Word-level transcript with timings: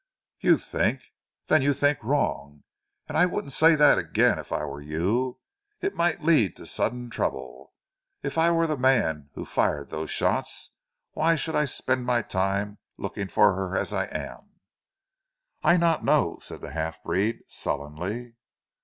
"You 0.39 0.57
think? 0.57 0.99
Then 1.45 1.61
you 1.61 1.73
think 1.75 1.99
wrong, 2.03 2.63
and 3.07 3.15
I 3.15 3.27
wouldn't 3.27 3.53
say 3.53 3.75
that 3.75 3.99
again 3.99 4.39
if 4.39 4.51
I 4.51 4.65
were 4.65 4.81
you. 4.81 5.37
It 5.79 5.93
might 5.93 6.23
lead 6.23 6.55
to 6.55 6.65
sudden 6.65 7.11
trouble. 7.11 7.71
If 8.23 8.35
I 8.35 8.49
were 8.49 8.65
the 8.65 8.77
man 8.77 9.29
who 9.35 9.45
fired 9.45 9.91
those 9.91 10.09
shots 10.09 10.71
why 11.11 11.35
should 11.35 11.55
I 11.55 11.65
be 11.65 11.67
spending 11.67 12.07
my 12.07 12.23
time 12.23 12.79
looking 12.97 13.27
for 13.27 13.53
her 13.53 13.77
as 13.77 13.93
I 13.93 14.05
am?" 14.05 14.53
"I 15.61 15.77
not 15.77 16.03
know," 16.03 16.39
said 16.41 16.61
the 16.61 16.71
half 16.71 17.03
breed 17.03 17.41
sullenly. 17.47 18.33